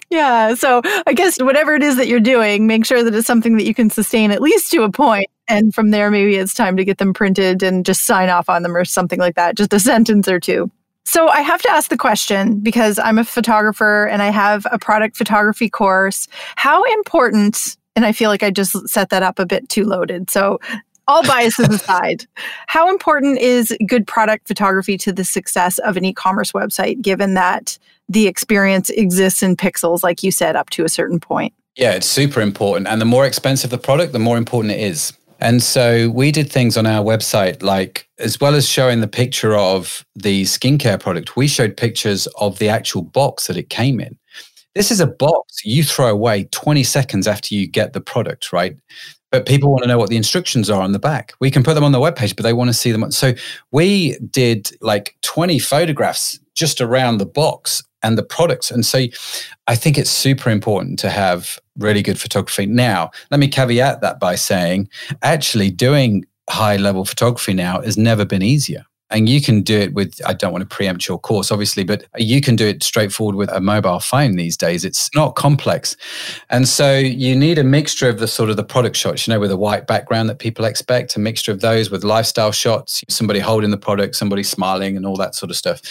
[0.09, 0.55] yeah.
[0.55, 3.65] So I guess whatever it is that you're doing, make sure that it's something that
[3.65, 5.27] you can sustain at least to a point.
[5.47, 8.63] And from there, maybe it's time to get them printed and just sign off on
[8.63, 9.55] them or something like that.
[9.55, 10.71] Just a sentence or two.
[11.05, 14.79] So I have to ask the question because I'm a photographer and I have a
[14.79, 16.27] product photography course.
[16.55, 20.29] How important, and I feel like I just set that up a bit too loaded.
[20.29, 20.59] So
[21.07, 22.25] all biases aside,
[22.67, 27.33] how important is good product photography to the success of an e commerce website, given
[27.33, 27.77] that
[28.09, 31.53] the experience exists in pixels, like you said, up to a certain point?
[31.75, 32.87] Yeah, it's super important.
[32.87, 35.13] And the more expensive the product, the more important it is.
[35.39, 39.55] And so we did things on our website, like as well as showing the picture
[39.55, 44.17] of the skincare product, we showed pictures of the actual box that it came in.
[44.75, 48.75] This is a box you throw away 20 seconds after you get the product, right?
[49.33, 51.33] but people want to know what the instructions are on the back.
[51.39, 53.09] We can put them on the webpage, but they want to see them.
[53.11, 53.33] So
[53.71, 58.69] we did like 20 photographs just around the box and the products.
[58.69, 59.05] And so
[59.65, 62.67] I think it's super important to have really good photography.
[62.67, 64.87] Now, let me caveat that by saying
[65.23, 69.93] actually doing high level photography now has never been easier and you can do it
[69.93, 73.35] with i don't want to preempt your course obviously but you can do it straightforward
[73.35, 75.95] with a mobile phone these days it's not complex
[76.49, 79.39] and so you need a mixture of the sort of the product shots you know
[79.39, 83.39] with a white background that people expect a mixture of those with lifestyle shots somebody
[83.39, 85.81] holding the product somebody smiling and all that sort of stuff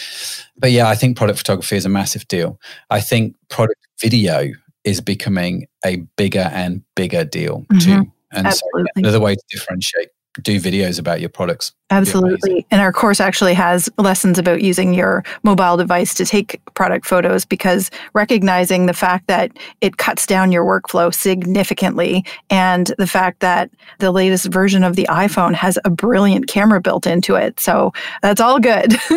[0.59, 2.59] but yeah i think product photography is a massive deal
[2.91, 4.49] i think product video
[4.85, 7.79] is becoming a bigger and bigger deal mm-hmm.
[7.79, 8.91] too and Absolutely.
[8.97, 10.09] so another way to differentiate
[10.41, 11.73] do videos about your products.
[11.93, 12.67] Absolutely.
[12.71, 17.45] And our course actually has lessons about using your mobile device to take product photos
[17.45, 23.71] because recognizing the fact that it cuts down your workflow significantly and the fact that
[23.99, 27.61] the latest version of the iPhone has a brilliant camera built into it.
[27.61, 28.93] So that's all good.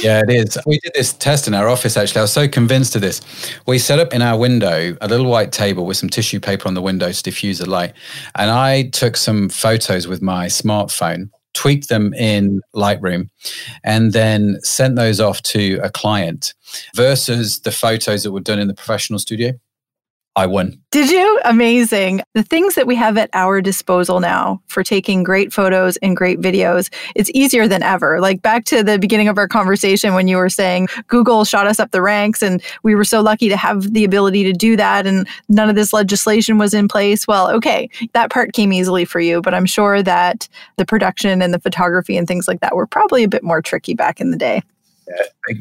[0.00, 0.58] yeah, it is.
[0.66, 2.20] We did this test in our office actually.
[2.20, 3.22] I was so convinced of this.
[3.66, 6.74] We set up in our window a little white table with some tissue paper on
[6.74, 7.94] the window to diffuse the light.
[8.34, 13.28] And I took some photos with my smartphone tweaked them in Lightroom,
[13.84, 16.54] and then sent those off to a client
[16.94, 19.52] versus the photos that were done in the professional studio.
[20.34, 20.78] I won.
[20.90, 21.40] Did you?
[21.44, 22.22] Amazing.
[22.32, 26.40] The things that we have at our disposal now for taking great photos and great
[26.40, 28.18] videos, it's easier than ever.
[28.18, 31.78] Like back to the beginning of our conversation when you were saying Google shot us
[31.78, 35.06] up the ranks and we were so lucky to have the ability to do that
[35.06, 37.28] and none of this legislation was in place.
[37.28, 41.52] Well, okay, that part came easily for you, but I'm sure that the production and
[41.52, 44.38] the photography and things like that were probably a bit more tricky back in the
[44.38, 44.62] day.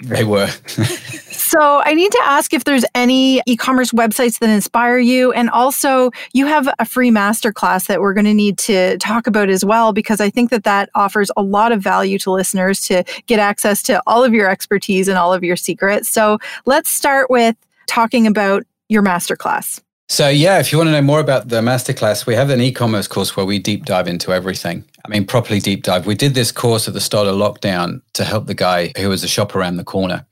[0.04, 0.48] They were.
[0.48, 5.32] so I need to ask if there's any e-commerce websites that inspire you.
[5.34, 9.50] And also you have a free masterclass that we're going to need to talk about
[9.50, 13.04] as well, because I think that that offers a lot of value to listeners to
[13.26, 16.08] get access to all of your expertise and all of your secrets.
[16.10, 17.56] So let's start with
[17.88, 19.82] talking about your masterclass.
[20.12, 22.74] So, yeah, if you want to know more about the masterclass, we have an e
[22.74, 24.84] commerce course where we deep dive into everything.
[25.05, 26.05] I mean, properly deep dive.
[26.05, 29.24] We did this course at the start of lockdown to help the guy who was
[29.24, 30.26] a shop around the corner.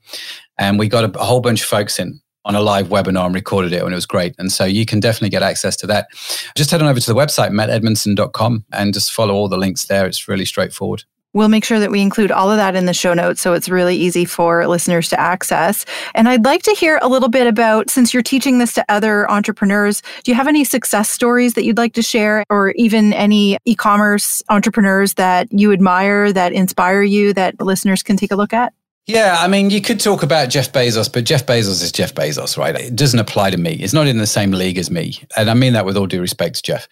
[0.58, 3.34] And we got a, a whole bunch of folks in on a live webinar and
[3.34, 4.34] recorded it, and it was great.
[4.36, 6.08] And so you can definitely get access to that.
[6.54, 10.04] Just head on over to the website, mattedmundson.com, and just follow all the links there.
[10.04, 11.04] It's really straightforward.
[11.32, 13.68] We'll make sure that we include all of that in the show notes so it's
[13.68, 15.86] really easy for listeners to access.
[16.14, 19.30] And I'd like to hear a little bit about since you're teaching this to other
[19.30, 23.58] entrepreneurs, do you have any success stories that you'd like to share or even any
[23.64, 28.52] e commerce entrepreneurs that you admire that inspire you that listeners can take a look
[28.52, 28.72] at?
[29.06, 32.56] Yeah, I mean, you could talk about Jeff Bezos, but Jeff Bezos is Jeff Bezos,
[32.56, 32.76] right?
[32.76, 33.72] It doesn't apply to me.
[33.72, 35.18] It's not in the same league as me.
[35.36, 36.86] And I mean that with all due respect, Jeff.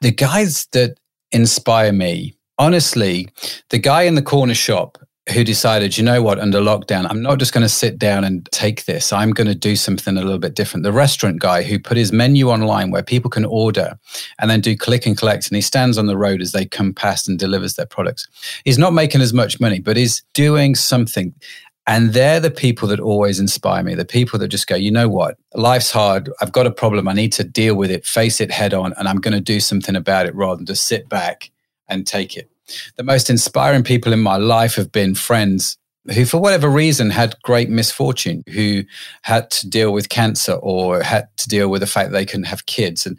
[0.00, 0.98] The guys that
[1.32, 3.28] inspire me honestly,
[3.70, 4.98] the guy in the corner shop
[5.32, 8.46] who decided, you know what, under lockdown, I'm not just going to sit down and
[8.52, 9.10] take this.
[9.10, 10.84] I'm going to do something a little bit different.
[10.84, 13.98] The restaurant guy who put his menu online where people can order
[14.38, 16.92] and then do click and collect, and he stands on the road as they come
[16.92, 18.28] past and delivers their products.
[18.64, 21.32] He's not making as much money, but he's doing something.
[21.86, 23.94] And they're the people that always inspire me.
[23.94, 25.36] The people that just go, you know what?
[25.54, 26.30] Life's hard.
[26.40, 27.08] I've got a problem.
[27.08, 29.60] I need to deal with it, face it head on, and I'm going to do
[29.60, 31.50] something about it rather than just sit back
[31.88, 32.50] and take it.
[32.96, 35.76] The most inspiring people in my life have been friends
[36.12, 38.82] who, for whatever reason, had great misfortune, who
[39.22, 42.44] had to deal with cancer or had to deal with the fact that they couldn't
[42.44, 43.06] have kids.
[43.06, 43.18] And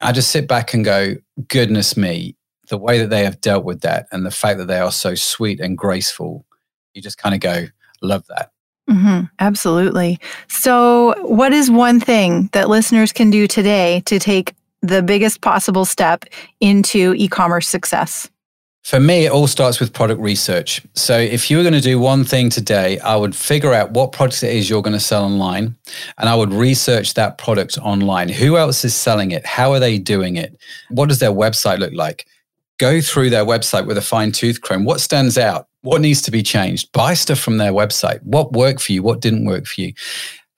[0.00, 1.16] I just sit back and go,
[1.48, 2.36] goodness me,
[2.68, 5.14] the way that they have dealt with that and the fact that they are so
[5.14, 6.46] sweet and graceful,
[6.94, 7.66] you just kind of go,
[8.00, 8.50] love that.
[8.90, 10.18] Mm-hmm, absolutely.
[10.48, 15.84] So, what is one thing that listeners can do today to take the biggest possible
[15.84, 16.24] step
[16.60, 18.28] into e commerce success?
[18.82, 20.82] For me, it all starts with product research.
[20.94, 24.10] So, if you were going to do one thing today, I would figure out what
[24.10, 25.76] product it is you're going to sell online
[26.18, 28.28] and I would research that product online.
[28.28, 29.46] Who else is selling it?
[29.46, 30.58] How are they doing it?
[30.90, 32.26] What does their website look like?
[32.82, 34.84] go through their website with a fine tooth comb.
[34.84, 35.68] What stands out?
[35.82, 36.90] What needs to be changed?
[36.90, 38.20] Buy stuff from their website.
[38.24, 39.04] What worked for you?
[39.04, 39.92] What didn't work for you?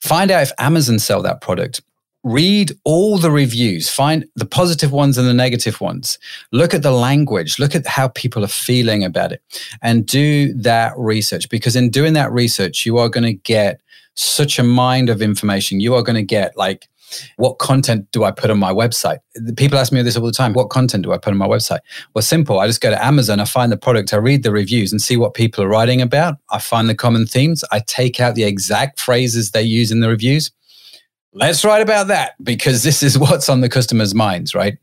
[0.00, 1.82] Find out if Amazon sell that product.
[2.24, 6.18] Read all the reviews, find the positive ones and the negative ones.
[6.52, 9.42] Look at the language, look at how people are feeling about it,
[9.82, 11.50] and do that research.
[11.50, 13.80] Because in doing that research, you are going to get
[14.14, 15.80] such a mind of information.
[15.80, 16.88] You are going to get like,
[17.36, 19.18] what content do I put on my website?
[19.56, 20.54] People ask me this all the time.
[20.54, 21.80] What content do I put on my website?
[22.14, 22.58] Well, simple.
[22.58, 25.16] I just go to Amazon, I find the product, I read the reviews and see
[25.16, 26.38] what people are writing about.
[26.50, 27.64] I find the common themes.
[27.70, 30.50] I take out the exact phrases they use in the reviews.
[31.36, 34.78] Let's write about that because this is what's on the customer's minds, right?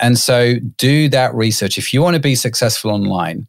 [0.00, 1.78] And so do that research.
[1.78, 3.46] If you want to be successful online,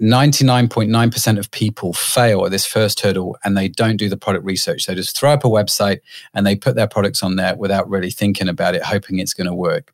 [0.00, 4.86] 99.9% of people fail at this first hurdle and they don't do the product research.
[4.86, 6.00] They just throw up a website
[6.32, 9.46] and they put their products on there without really thinking about it, hoping it's going
[9.46, 9.92] to work.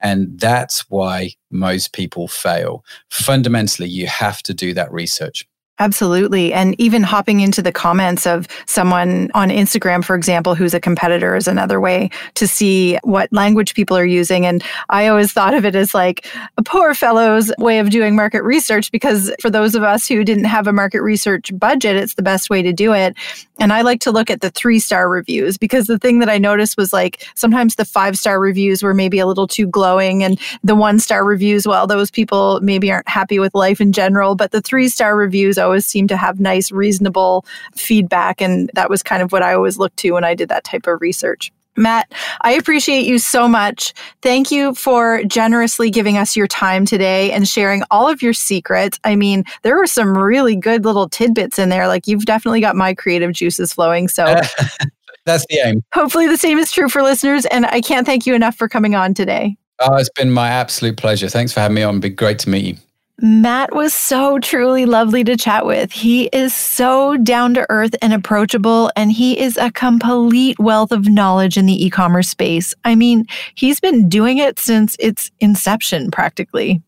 [0.00, 2.84] And that's why most people fail.
[3.08, 5.46] Fundamentally, you have to do that research.
[5.82, 6.52] Absolutely.
[6.52, 11.34] And even hopping into the comments of someone on Instagram, for example, who's a competitor
[11.34, 14.46] is another way to see what language people are using.
[14.46, 16.24] And I always thought of it as like
[16.56, 20.44] a poor fellow's way of doing market research because for those of us who didn't
[20.44, 23.16] have a market research budget, it's the best way to do it.
[23.58, 26.38] And I like to look at the three star reviews because the thing that I
[26.38, 30.38] noticed was like sometimes the five star reviews were maybe a little too glowing and
[30.62, 34.52] the one star reviews, well, those people maybe aren't happy with life in general, but
[34.52, 38.42] the three star reviews always always seem to have nice, reasonable feedback.
[38.42, 40.86] And that was kind of what I always looked to when I did that type
[40.86, 41.50] of research.
[41.74, 42.12] Matt,
[42.42, 43.94] I appreciate you so much.
[44.20, 49.00] Thank you for generously giving us your time today and sharing all of your secrets.
[49.04, 51.88] I mean, there were some really good little tidbits in there.
[51.88, 54.08] Like, you've definitely got my creative juices flowing.
[54.08, 54.26] So,
[55.24, 55.82] that's the aim.
[55.94, 57.46] Hopefully, the same is true for listeners.
[57.46, 59.56] And I can't thank you enough for coming on today.
[59.78, 61.30] Oh, it's been my absolute pleasure.
[61.30, 61.94] Thanks for having me on.
[61.94, 62.76] It'd be great to meet you.
[63.24, 65.92] Matt was so truly lovely to chat with.
[65.92, 71.08] He is so down to earth and approachable, and he is a complete wealth of
[71.08, 72.74] knowledge in the e commerce space.
[72.84, 76.82] I mean, he's been doing it since its inception practically.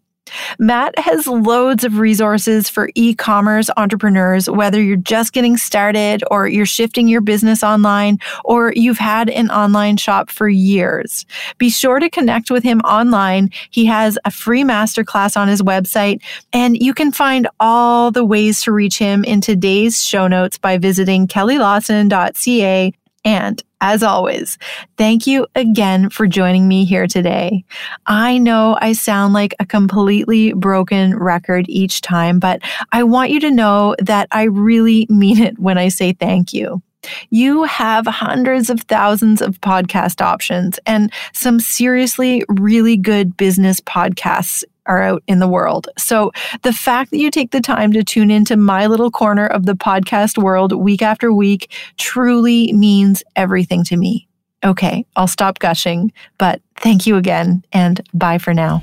[0.59, 6.49] Matt has loads of resources for e commerce entrepreneurs, whether you're just getting started or
[6.49, 11.26] you're shifting your business online or you've had an online shop for years.
[11.59, 13.51] Be sure to connect with him online.
[13.70, 16.22] He has a free masterclass on his website,
[16.53, 20.78] and you can find all the ways to reach him in today's show notes by
[20.78, 22.93] visiting kellylawson.ca
[23.25, 24.59] and as always,
[24.97, 27.64] thank you again for joining me here today.
[28.07, 32.62] I know I sound like a completely broken record each time, but
[32.93, 36.83] I want you to know that I really mean it when I say thank you.
[37.31, 44.65] You have hundreds of thousands of podcast options and some seriously really good business podcasts
[44.87, 45.89] are out in the world.
[45.97, 46.33] So
[46.63, 49.75] the fact that you take the time to tune into my little corner of the
[49.75, 54.29] podcast world week after week truly means everything to me.
[54.65, 58.83] Okay, I'll stop gushing, but thank you again and bye for now.